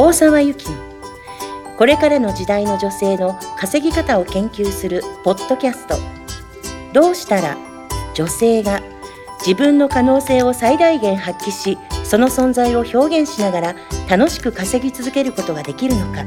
[0.00, 0.76] 大沢由紀の
[1.76, 5.96] これからの時代の女性の稼ぎ方を研究するポッドキャスト。
[6.92, 7.56] どうしたら
[8.14, 8.80] 女性が
[9.40, 13.74] 自分の可能性を最大限発揮しその存在を表現しながら
[14.08, 16.24] 楽しく稼ぎ続けることができるのか。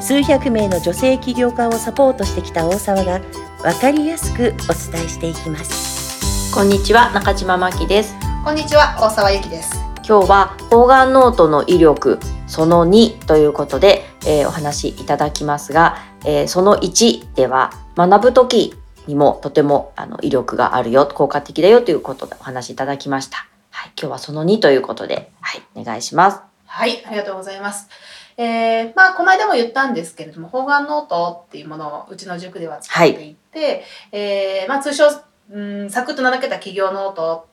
[0.00, 3.20] 数百名の女性起業家をサポートしてきた大沢が
[3.60, 6.54] 分かりやすくお伝えしていきます。
[6.54, 8.14] こんにちは中島真希です。
[8.44, 18.74] こんにちは大沢由紀です今日は方眼ノートの威力その2ということで、えー、お話いただきますが、えー、その1では学ぶ時
[19.06, 23.46] にもとてもあの威力があるよ効果的だよということでお話いただきました。
[23.70, 26.40] はい、今日はその2ということで、はい、お願いします。
[26.66, 27.88] はい、ありがとうございます。
[28.36, 35.04] えー、まあこの間も言ったんですけれども方眼ノートっていうものをうちの塾では使っていて、はい、えー、まあ通称
[35.52, 37.48] うんサクッと名付けた起業ノート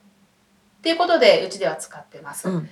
[0.78, 2.48] っていうことでうちでは使ってます。
[2.48, 2.68] うん、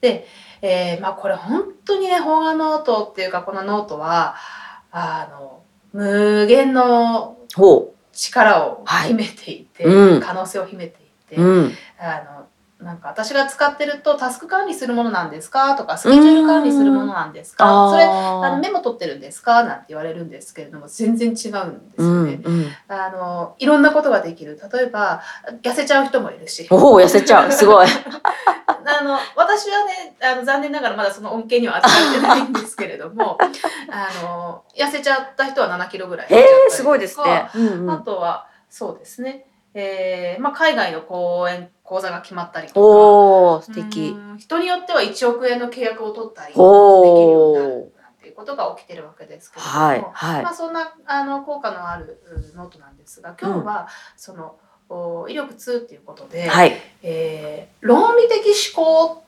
[0.00, 0.26] で、
[0.62, 4.36] えー、まあこれ本当にね方眼ノートっていうかこのノートは
[4.90, 7.36] あの無限の
[8.12, 12.46] 力を秘めていて、はいうん、可能性を秘めていて、うん、あの
[12.80, 15.74] なんか私が使ってるとタスク管理するものなんですか？
[15.74, 17.90] とかスケジュール管理するものなんですか？
[17.90, 19.64] それあのメモ取ってるんですか？
[19.64, 21.44] なんて言われるんですけれども全然違うんで
[21.96, 24.60] すよね、うんうん、あのいろんなことができる。
[24.72, 25.22] 例えば
[25.62, 26.68] 痩せちゃう人もいるし。
[26.70, 27.50] おお痩せちゃう。
[27.50, 27.86] すごい。
[28.68, 33.36] あの私はねあの残念ながらまだその恩恵には扱ってないんですけれども
[33.90, 42.80] あの痩せちゃった人は7キロぐらいえー、すごいですね、うんうん、あとはそうですねえーまあ、海外の講演講座が決まったりとか。
[42.80, 44.14] お素敵。
[44.38, 52.20] 人によっては1億円の契約を取ったりできるようになるなんていうことが起きてるわけですけれども、はいはい、まあ、そんなあの効果のある
[52.54, 54.56] ノートなんですが今日はその、
[54.90, 56.72] うん、威力2っていうことで、はい、
[57.02, 59.24] えー、論理的思考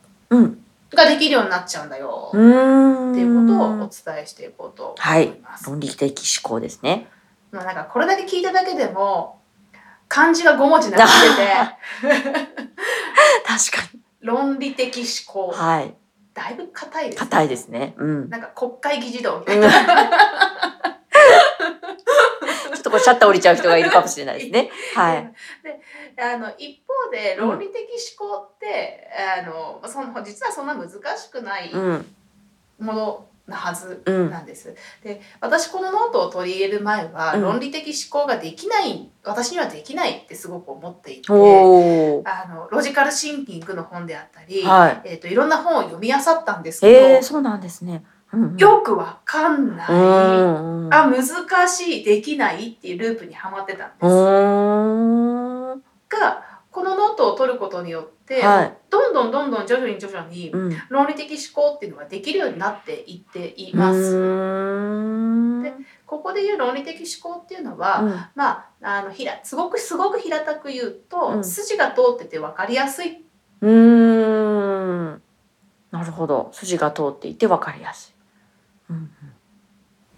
[0.94, 5.64] ができるようになっちゃうんだよ、っていうことをお伝えしていこうと思います。
[5.64, 7.08] はい、論理的思考ですね。
[7.52, 9.39] まあなんかこれだけ聞いただけでも
[10.10, 11.14] 漢字が5文字になって。
[11.36, 12.08] て
[13.46, 14.00] 確かに。
[14.20, 15.52] 論理的思考。
[15.52, 15.94] はい。
[16.34, 17.26] だいぶ硬いですね。
[17.30, 24.70] 硬いですね、うん、なんか国会議事堂みたいな、 ちょっとこうシャッター降りちゃう人がいるかもしれないですね。
[24.94, 25.32] はい。
[26.16, 27.88] で、あの一方で論理的
[28.18, 34.70] 思考って、うん、あのその実はそんな難しくないものなはずなんです。
[34.70, 41.34] うん、で私このノートを取り入れる前は、論理的思考ができない私にはできないってすごく思っていてあ
[42.48, 48.04] のロジカルシンキングの本であったり、はい、えーと、いろんな本を読み漁ったんですけど、えー、そうなんですね。
[48.32, 54.06] うんうん、よくわかんない、うんうん、あ難しいできないっていうループにはまってたんです。
[56.10, 56.49] が
[56.80, 60.50] このノートを取ることによって、はい、どんどんどんどん徐々に徐々に
[60.88, 64.12] 論理的思考っていうのができるようになっていっています。
[65.62, 65.74] で
[66.06, 73.22] ここで言う論理的思考っていうのは、うん、まああのひらすごくすごく平たく言うと、うん、筋が通ってて分かりやすい。
[73.60, 75.22] うん。
[75.90, 76.48] なるほど。
[76.52, 78.14] 筋が通っていて分かりやす
[78.88, 78.94] い。
[78.94, 79.10] うん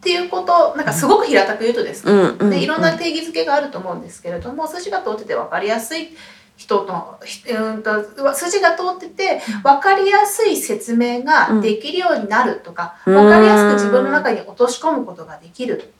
[0.02, 6.08] っていうことなんかすごく平たく言うとですね、うん、でいろんな定義づけがあると思うんですけれども筋が通ってて分かりやすい
[6.56, 15.92] 人の、うんと、筋が通ってて分かりやすい説明ができるようになるとか、うん、分かりやすく自分の中に落とし込むことができる。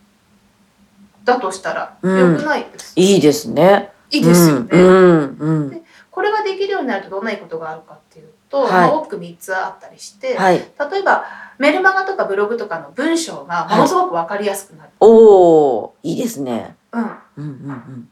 [1.24, 3.92] だとしたらよくないです、うん、いいですね。
[4.10, 5.70] いいですよね、うん。
[5.70, 5.82] で。
[6.10, 11.24] これができるようになるとどんないいことがあるかっていうと、はい、大きく3つあったりして、はい、例えば
[11.58, 14.82] メルマガとかブログとかの文章がものすごく分かりやすくなる。
[14.82, 16.76] はい、おおいいですね。
[16.92, 17.02] うん。
[17.02, 18.08] うんうんうん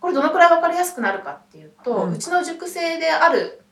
[0.00, 3.62] これどのくらい分かりやすくなるかっていうと、うん、うちの塾生である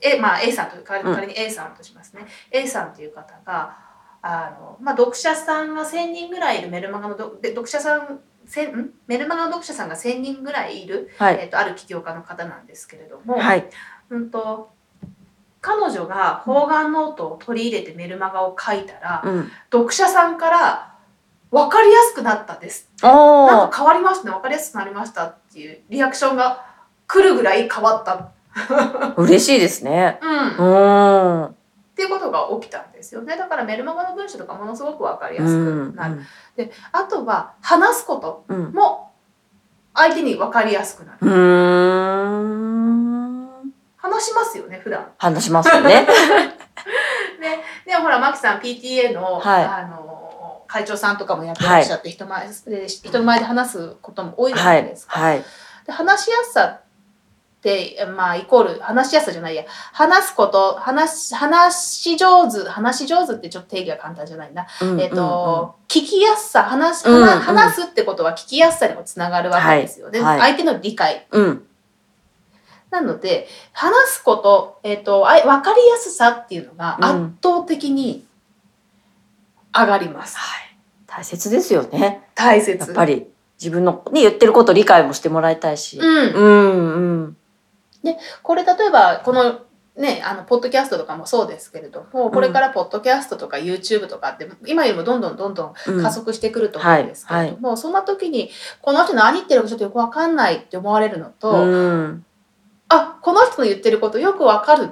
[0.00, 2.22] A,、まあ、A さんと仮に A さんとしますね、
[2.52, 3.76] うん、A さんという方が
[4.22, 13.68] あの、まあ、読者さんが1,000人ぐらいいるメルマガの読者さんんメルマガの読者さんが1,000人ぐらいいる、はい、えーと、ある起業家の方なんですけれども、はい、
[14.10, 14.72] うんと
[15.60, 20.91] 彼女が方眼ノートを取り入れてメルマガを書いたら、うん、読者さんから
[21.52, 22.88] 分かりやすくなったです。
[23.02, 26.64] なんか変わりましたね分かりやすくなりましたっていうリアクションが
[27.06, 28.30] 来るぐらい変わった。
[29.16, 30.18] 嬉しいですね。
[30.22, 31.52] うん、っ
[31.94, 33.20] ていうことが起きたんですよ。
[33.20, 36.26] ねだからメルマガの文章とかものすごく分かりやすくなる、うん、
[36.56, 39.12] であとは話すことも
[39.94, 41.18] 相手に分かりやすくなる、
[43.96, 45.06] 話しますよね普段。
[45.18, 46.06] 話しますよね。
[47.40, 47.62] ね。
[47.84, 50.11] でもほらマキさん PTA の、はい、あの
[50.72, 55.20] 会長さんとかもやってらっしゃって、人前で人前で話すことも多いじゃないですか。
[55.20, 55.34] はい。
[55.34, 55.44] はい、
[55.86, 56.82] で話しやすさっ
[57.58, 59.64] って、まあ、イコール話しやすさじゃないや。
[59.92, 70.38] 話すこと話し話し上手話し上手ってちょっと定義が簡単じゃないな、うんえっ、と、聞きやすさ話しう話話すってことは聞きやすさにもつながるわけですよね、はい。
[70.40, 70.50] はい。
[70.54, 71.26] 相手の理解。
[71.30, 71.44] うん。
[71.44, 71.66] うん
[72.90, 77.04] なので話すこと、えっとあい分かりやすさっていうのがうん。
[77.04, 78.26] 圧倒的に
[79.74, 80.76] 上がります、はい。
[81.06, 82.22] 大切ですよね。
[82.34, 82.78] 大切。
[82.78, 83.26] やっぱり
[83.58, 85.98] 自分のね言ってること理解もしてもらいたいし。
[85.98, 86.32] うん。
[86.32, 87.36] うん
[88.04, 88.16] うん。
[88.42, 89.60] これ例えばこの
[89.96, 96.02] ねあのポッドキャストとかもそうですけれどもこれからポッドキャストとか YouTube とかって今よりもどんどんどんどんうん。
[96.02, 102.24] 加速してくると思うんですけれども、そんな時にこの人何言ってるかちょっとよくわかんないって思われるのと、うん。
[102.88, 104.88] あこの人の言ってることよくわかるっ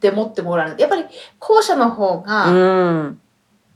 [0.00, 1.04] て思ってもらえるやっぱり
[1.38, 3.20] 後者の方うがん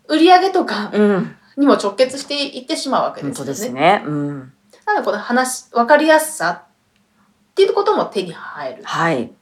[0.09, 1.37] 売り上げとかうん。
[1.57, 3.37] にも直結していってしまうわけですよね。
[3.37, 4.03] 本当ですね。
[4.07, 4.53] うん。
[4.87, 8.83] なのでこの話分かりやすさっていうことも手に入る。
[8.85, 9.33] はい。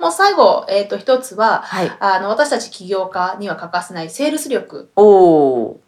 [0.00, 1.96] もう最後、えー、と一つははい。
[2.00, 4.90] あの私たち起業家には欠かせないセールス力。
[4.96, 5.80] おお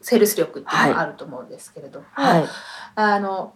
[0.00, 2.44] セールス力っていうのがあると思うんですけれども、はい。
[2.96, 3.54] あの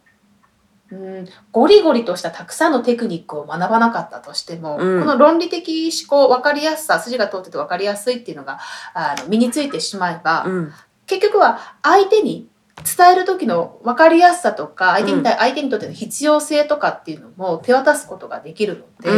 [0.90, 1.28] うん。
[1.52, 5.00] ゴリゴリとしたたくさんのテクニックを学ばなかったとしても、うん。
[5.00, 8.58] この論理的思考分かりやすさ筋が通ってて分かりやすいっていうのが
[8.94, 10.72] あの身についてしまえば、うん。
[11.06, 12.48] 結局は相手に
[12.96, 19.10] 伝える時の分かりやすさとか相手に,、相手にとっての必要性とかっていうのも手渡すことができるので、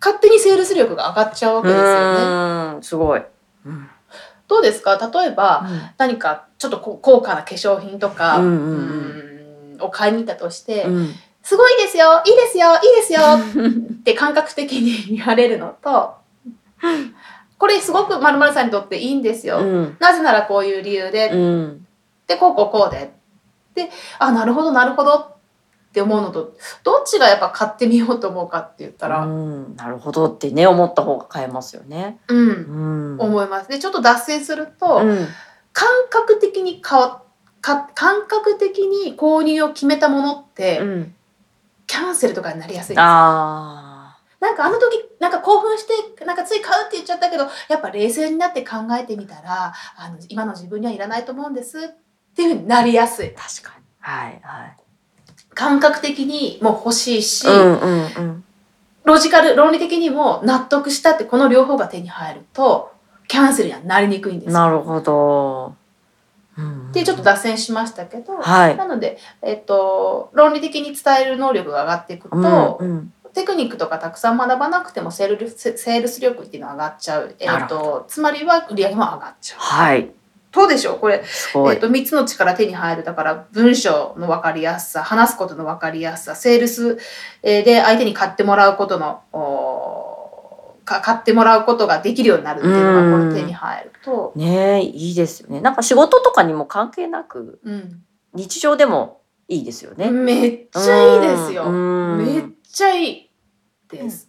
[0.00, 2.74] 勝手にセールス力が上がっちゃうわけですよね。
[2.76, 3.22] うんすごい。
[3.66, 3.88] うん。
[4.48, 4.96] どうですか？
[5.14, 5.64] 例えば、
[5.96, 9.29] 何かちょっと高価な化粧品とか、うん
[9.82, 11.14] を買いに行ったとして、うん。
[11.42, 13.20] すごいですよいいですよいいですよ
[13.98, 16.14] って感覚的に 言われるのと
[17.58, 19.96] これすごくまるさんにとっていいんですよ、うん。
[20.00, 21.86] なぜならこういう理由で、うん。
[22.26, 23.12] でこうこうこうで。
[23.74, 26.54] であなるほどなるほどって思うのと
[26.84, 29.76] どっちがやっぱ買ってみようと思うかって言ったら、うん。
[29.76, 32.18] なるほどってね思った方が買えますよね。
[32.28, 33.16] うん。
[33.16, 33.20] うん。
[33.20, 33.68] 思います。
[33.68, 35.28] でちょっと脱線すると、うん。
[35.72, 37.22] 感覚的にかわ
[37.60, 41.14] か感覚的に購入を決めたものって、うん。
[41.90, 45.84] キャンセルとかになりやすいんですなんかあの時なんか興奮し
[46.16, 51.80] てなんかつい買うって言っちゃったけどやっぱ冷静になって考えてみたらあの今の自分にはいらないと思うんですっ
[52.34, 53.26] ていうふうになりやすい。
[53.26, 53.84] ー確かに。
[53.98, 54.76] はいはい。
[55.52, 58.44] 感覚的にも欲しいし、うんうんうん。
[59.04, 62.92] ロジカル論理的にも納得したってこの両方が手に入ると
[63.26, 64.52] キャンセルにはなりにくいんですよ。
[64.52, 65.74] なるほど。
[65.74, 65.79] うん
[66.92, 68.76] でちょっと脱線しましたけど、はい。
[68.76, 73.12] なので、えっと、論理的に伝える能力が上がっていくと、うんうん。
[73.32, 79.58] テクニックとかたくさん学ばなくてもセールセセールス力っていうのは上がっちゃう、えっと、つまりは売り上げも上がっちゃう。
[79.60, 80.10] はい。
[80.52, 81.22] どうでしょうこれ、
[81.70, 83.04] えっと、3つの力手に入る。
[83.04, 86.98] だから文章の分かりやすさ話すことの分かりやすさセールス
[87.42, 89.22] えーで相手に買ってもらうことの
[90.90, 95.60] か買ってもらうことができるようになるっていうのがこれ手に入ると、ねえいいですよね。
[95.60, 98.02] なんか仕事とかにも関係なくうん。
[98.32, 100.10] 日常でもいいですよね。
[100.10, 101.64] めっちゃいいですよ。
[101.64, 103.30] うんめっちゃいい
[103.90, 104.28] です。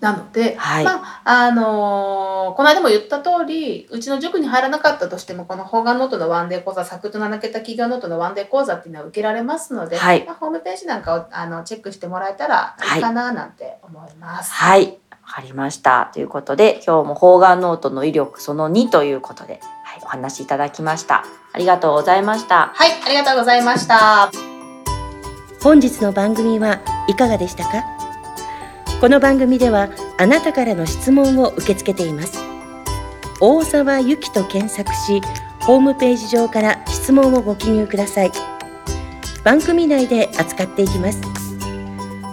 [0.00, 0.84] なので、はい。
[0.84, 10.24] まああのーこの間も言った通りうちの塾に入らなかったとしてもこの方眼ノートのワンデー講座サクッと名付けた起業ノートのワンデー講座っていうのは受けられますので、はい。
[10.24, 14.52] まあ、ホームページなんかをあのチェックしてもらえたらいいかななんて思います。
[14.52, 16.10] はいわかりました。
[16.14, 21.22] ということで今日も方眼ノートの威力その2ということで、はい、お話しいただきました。
[21.52, 22.72] ありがとうございました。
[22.74, 24.30] はい、ありがとうございました。
[25.62, 27.84] 本日の番組はいかがでしたか？
[29.02, 32.38] この番組ではあなたからの質問を受け付けています。
[33.40, 35.20] 大沢ゆきと検索し
[35.60, 38.32] ホームページ上から質問をご記入ください。
[39.44, 41.20] 番組内で扱っていきます。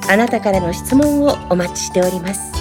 [0.09, 2.54] あなたからの質問をお待ちしております